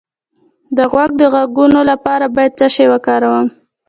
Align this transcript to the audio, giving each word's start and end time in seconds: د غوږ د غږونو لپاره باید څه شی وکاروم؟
د 0.77 0.79
غوږ 0.91 1.11
د 1.21 1.23
غږونو 1.33 1.79
لپاره 1.91 2.25
باید 2.35 2.57
څه 2.59 2.67
شی 2.75 2.85
وکاروم؟ 2.91 3.47